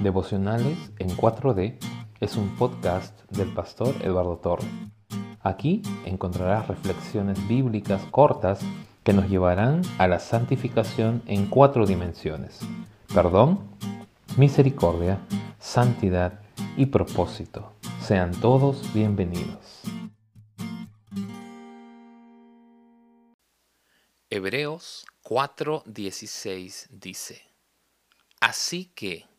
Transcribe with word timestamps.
Devocionales 0.00 0.78
en 0.98 1.10
4D 1.10 1.76
es 2.20 2.36
un 2.36 2.56
podcast 2.56 3.20
del 3.30 3.52
pastor 3.52 3.94
Eduardo 4.00 4.38
Torre. 4.38 4.66
Aquí 5.42 5.82
encontrarás 6.06 6.68
reflexiones 6.68 7.46
bíblicas 7.46 8.02
cortas 8.10 8.60
que 9.04 9.12
nos 9.12 9.28
llevarán 9.28 9.82
a 9.98 10.08
la 10.08 10.18
santificación 10.18 11.22
en 11.26 11.44
cuatro 11.50 11.84
dimensiones. 11.84 12.60
Perdón, 13.12 13.60
misericordia, 14.38 15.20
santidad 15.58 16.40
y 16.78 16.86
propósito. 16.86 17.74
Sean 18.00 18.30
todos 18.40 18.94
bienvenidos. 18.94 19.82
Hebreos 24.30 25.04
4:16 25.24 26.88
dice, 26.88 27.42
Así 28.40 28.86
que 28.94 29.29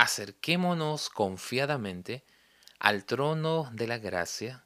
acerquémonos 0.00 1.10
confiadamente 1.10 2.24
al 2.78 3.04
trono 3.04 3.70
de 3.74 3.86
la 3.86 3.98
gracia 3.98 4.64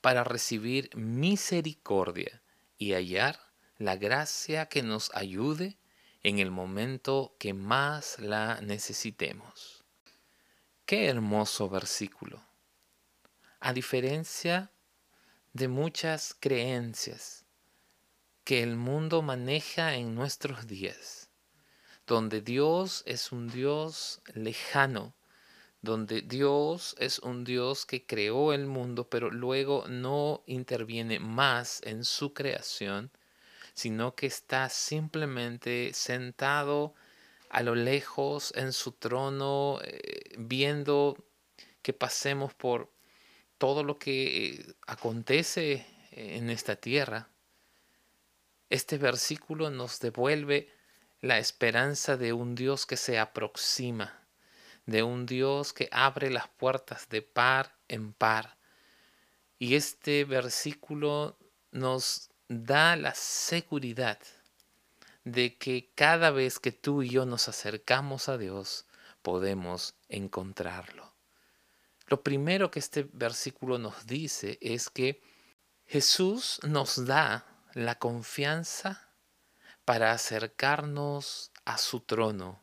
para 0.00 0.22
recibir 0.22 0.94
misericordia 0.94 2.40
y 2.78 2.92
hallar 2.92 3.40
la 3.78 3.96
gracia 3.96 4.66
que 4.66 4.84
nos 4.84 5.10
ayude 5.16 5.78
en 6.22 6.38
el 6.38 6.52
momento 6.52 7.34
que 7.40 7.54
más 7.54 8.20
la 8.20 8.60
necesitemos. 8.60 9.84
Qué 10.86 11.08
hermoso 11.08 11.68
versículo. 11.68 12.40
A 13.58 13.72
diferencia 13.72 14.70
de 15.54 15.66
muchas 15.66 16.36
creencias 16.38 17.46
que 18.44 18.62
el 18.62 18.76
mundo 18.76 19.22
maneja 19.22 19.96
en 19.96 20.14
nuestros 20.14 20.68
días, 20.68 21.27
donde 22.08 22.40
Dios 22.40 23.02
es 23.04 23.32
un 23.32 23.48
Dios 23.50 24.22
lejano, 24.34 25.14
donde 25.82 26.22
Dios 26.22 26.96
es 26.98 27.18
un 27.18 27.44
Dios 27.44 27.84
que 27.84 28.06
creó 28.06 28.54
el 28.54 28.66
mundo, 28.66 29.08
pero 29.10 29.30
luego 29.30 29.84
no 29.88 30.42
interviene 30.46 31.20
más 31.20 31.82
en 31.84 32.04
su 32.04 32.32
creación, 32.32 33.10
sino 33.74 34.14
que 34.14 34.26
está 34.26 34.70
simplemente 34.70 35.92
sentado 35.92 36.94
a 37.50 37.62
lo 37.62 37.74
lejos 37.74 38.54
en 38.56 38.72
su 38.72 38.92
trono, 38.92 39.78
eh, 39.84 40.34
viendo 40.38 41.14
que 41.82 41.92
pasemos 41.92 42.54
por 42.54 42.90
todo 43.58 43.84
lo 43.84 43.98
que 43.98 44.46
eh, 44.46 44.74
acontece 44.86 45.86
en 46.10 46.48
esta 46.48 46.74
tierra. 46.76 47.28
Este 48.70 48.96
versículo 48.96 49.70
nos 49.70 50.00
devuelve 50.00 50.77
la 51.20 51.38
esperanza 51.38 52.16
de 52.16 52.32
un 52.32 52.54
Dios 52.54 52.86
que 52.86 52.96
se 52.96 53.18
aproxima, 53.18 54.22
de 54.86 55.02
un 55.02 55.26
Dios 55.26 55.72
que 55.72 55.88
abre 55.90 56.30
las 56.30 56.48
puertas 56.48 57.08
de 57.08 57.22
par 57.22 57.76
en 57.88 58.12
par. 58.12 58.56
Y 59.58 59.74
este 59.74 60.24
versículo 60.24 61.36
nos 61.72 62.30
da 62.48 62.96
la 62.96 63.14
seguridad 63.14 64.18
de 65.24 65.56
que 65.56 65.90
cada 65.94 66.30
vez 66.30 66.58
que 66.58 66.72
tú 66.72 67.02
y 67.02 67.10
yo 67.10 67.26
nos 67.26 67.48
acercamos 67.48 68.28
a 68.28 68.38
Dios, 68.38 68.86
podemos 69.22 69.94
encontrarlo. 70.08 71.12
Lo 72.06 72.22
primero 72.22 72.70
que 72.70 72.78
este 72.78 73.06
versículo 73.12 73.78
nos 73.78 74.06
dice 74.06 74.58
es 74.62 74.88
que 74.88 75.20
Jesús 75.86 76.60
nos 76.62 77.04
da 77.04 77.46
la 77.74 77.98
confianza 77.98 79.07
para 79.88 80.12
acercarnos 80.12 81.50
a 81.64 81.78
su 81.78 82.00
trono. 82.00 82.60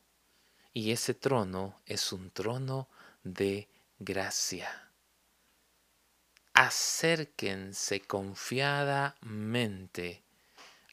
Y 0.73 0.91
ese 0.91 1.15
trono 1.15 1.81
es 1.87 2.13
un 2.13 2.29
trono 2.29 2.87
de 3.23 3.67
gracia 3.97 4.85
acérquense 6.55 8.01
confiadamente 8.01 10.23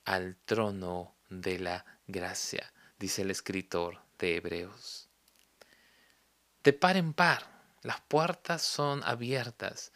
al 0.04 0.36
trono 0.44 1.16
de 1.30 1.58
la 1.60 1.86
gracia, 2.08 2.72
dice 2.98 3.22
el 3.22 3.30
escritor 3.30 4.02
de 4.18 4.36
Hebreos. 4.36 5.08
De 6.64 6.72
par 6.72 6.96
en 6.96 7.12
par, 7.14 7.46
las 7.82 8.00
puertas 8.00 8.62
son 8.62 9.04
abiertas 9.04 9.92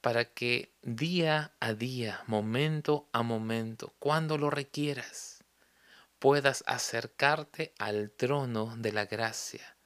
para 0.00 0.26
que 0.26 0.72
día 0.82 1.54
a 1.58 1.74
día, 1.74 2.22
momento 2.28 3.08
a 3.12 3.24
momento, 3.24 3.92
cuando 3.98 4.38
lo 4.38 4.48
requieras, 4.48 5.39
puedas 6.20 6.62
acercarte 6.66 7.74
al 7.78 8.12
trono 8.12 8.76
de 8.76 8.92
la 8.92 9.06
gracia. 9.06 9.76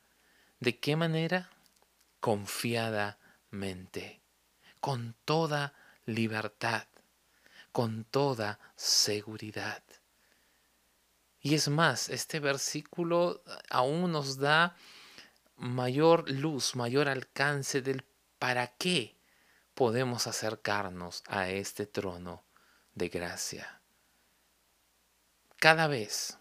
¿De 0.60 0.78
qué 0.78 0.96
manera? 0.96 1.48
Confiadamente 2.20 4.24
con 4.84 5.16
toda 5.24 5.72
libertad, 6.04 6.86
con 7.72 8.04
toda 8.04 8.60
seguridad. 8.76 9.82
Y 11.40 11.54
es 11.54 11.68
más, 11.68 12.10
este 12.10 12.38
versículo 12.38 13.42
aún 13.70 14.12
nos 14.12 14.36
da 14.36 14.76
mayor 15.56 16.30
luz, 16.30 16.76
mayor 16.76 17.08
alcance 17.08 17.80
del 17.80 18.04
para 18.38 18.76
qué 18.76 19.16
podemos 19.72 20.26
acercarnos 20.26 21.22
a 21.28 21.48
este 21.48 21.86
trono 21.86 22.44
de 22.92 23.08
gracia. 23.08 23.80
Cada 25.64 25.86
vez 25.86 26.36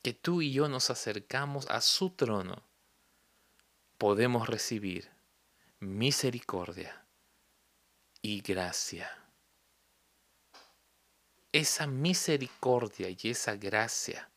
que 0.00 0.12
tú 0.12 0.40
y 0.40 0.52
yo 0.52 0.68
nos 0.68 0.88
acercamos 0.88 1.68
a 1.68 1.80
su 1.80 2.10
trono, 2.10 2.62
podemos 3.98 4.48
recibir 4.48 5.10
misericordia 5.80 7.04
y 8.22 8.42
gracia. 8.42 9.10
Esa 11.50 11.88
misericordia 11.88 13.08
y 13.10 13.18
esa 13.24 13.56
gracia 13.56 14.30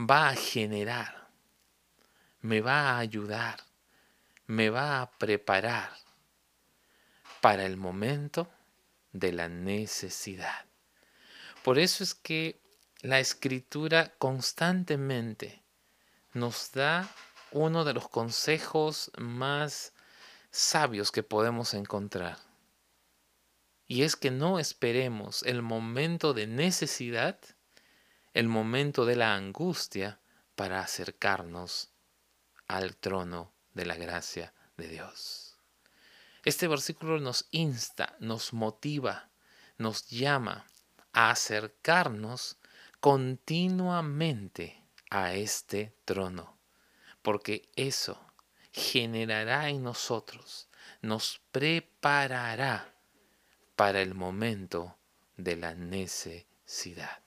va 0.00 0.30
a 0.30 0.34
generar, 0.34 1.28
me 2.40 2.62
va 2.62 2.92
a 2.92 2.98
ayudar, 2.98 3.60
me 4.46 4.70
va 4.70 5.02
a 5.02 5.10
preparar 5.18 5.92
para 7.42 7.66
el 7.66 7.76
momento 7.76 8.50
de 9.12 9.32
la 9.32 9.50
necesidad. 9.50 10.64
Por 11.62 11.78
eso 11.78 12.02
es 12.02 12.14
que 12.14 12.62
la 13.02 13.18
escritura 13.18 14.14
constantemente 14.18 15.64
nos 16.34 16.70
da 16.70 17.12
uno 17.50 17.84
de 17.84 17.94
los 17.94 18.08
consejos 18.08 19.10
más 19.18 19.92
sabios 20.52 21.10
que 21.10 21.24
podemos 21.24 21.74
encontrar. 21.74 22.38
Y 23.88 24.04
es 24.04 24.14
que 24.14 24.30
no 24.30 24.60
esperemos 24.60 25.42
el 25.42 25.62
momento 25.62 26.32
de 26.32 26.46
necesidad, 26.46 27.38
el 28.34 28.46
momento 28.46 29.04
de 29.04 29.16
la 29.16 29.34
angustia, 29.34 30.20
para 30.54 30.80
acercarnos 30.80 31.90
al 32.68 32.96
trono 32.96 33.52
de 33.74 33.84
la 33.84 33.96
gracia 33.96 34.54
de 34.76 34.86
Dios. 34.86 35.56
Este 36.44 36.68
versículo 36.68 37.18
nos 37.18 37.48
insta, 37.50 38.16
nos 38.20 38.52
motiva, 38.52 39.30
nos 39.76 40.08
llama 40.08 40.66
a 41.12 41.30
acercarnos 41.30 42.58
continuamente 43.02 44.80
a 45.10 45.34
este 45.34 45.92
trono, 46.04 46.56
porque 47.20 47.68
eso 47.74 48.16
generará 48.70 49.70
en 49.70 49.82
nosotros, 49.82 50.68
nos 51.00 51.40
preparará 51.50 52.94
para 53.74 54.02
el 54.02 54.14
momento 54.14 54.96
de 55.36 55.56
la 55.56 55.74
necesidad. 55.74 57.18